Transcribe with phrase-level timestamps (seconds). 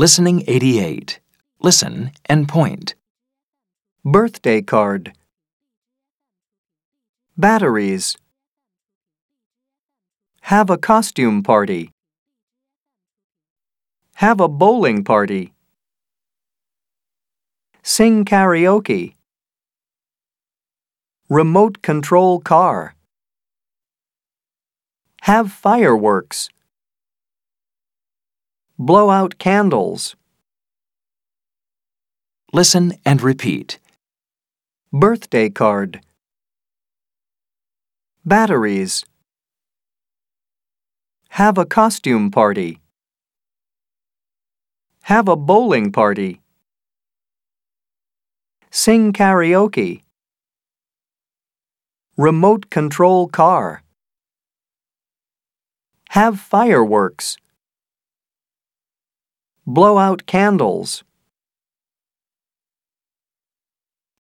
[0.00, 1.20] Listening 88.
[1.60, 2.94] Listen and point.
[4.02, 5.12] Birthday card.
[7.36, 8.16] Batteries.
[10.40, 11.92] Have a costume party.
[14.14, 15.52] Have a bowling party.
[17.82, 19.16] Sing karaoke.
[21.28, 22.94] Remote control car.
[25.24, 26.48] Have fireworks.
[28.82, 30.16] Blow out candles.
[32.50, 33.78] Listen and repeat.
[34.90, 36.00] Birthday card.
[38.24, 39.04] Batteries.
[41.28, 42.80] Have a costume party.
[45.02, 46.40] Have a bowling party.
[48.70, 50.04] Sing karaoke.
[52.16, 53.82] Remote control car.
[56.08, 57.36] Have fireworks.
[59.72, 61.04] Blow out candles.